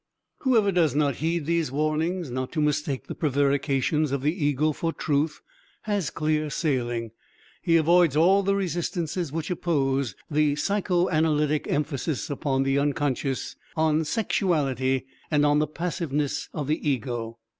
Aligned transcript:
Whoever 0.39 0.71
does 0.71 0.95
not 0.95 1.17
heed 1.17 1.45
these 1.45 1.71
warnings 1.71 2.31
not 2.31 2.51
to 2.53 2.59
mistake 2.59 3.05
the 3.05 3.13
prevarications 3.13 4.11
of 4.11 4.23
the 4.23 4.33
ego 4.33 4.71
for 4.71 4.91
truth, 4.91 5.41
has 5.81 6.09
clear 6.09 6.49
sailing; 6.49 7.11
he 7.61 7.77
avoids 7.77 8.17
all 8.17 8.41
the 8.41 8.55
resistances 8.55 9.31
which 9.31 9.51
oppose 9.51 10.15
the 10.27 10.55
psychoanalytic 10.55 11.67
emphasis 11.69 12.31
upon 12.31 12.63
the 12.63 12.79
unconscious, 12.79 13.55
on 13.75 14.03
sexuality, 14.03 15.05
and 15.29 15.45
on 15.45 15.59
the 15.59 15.67
passiveness 15.67 16.49
of 16.51 16.65
the 16.65 16.89
ego. 16.89 17.37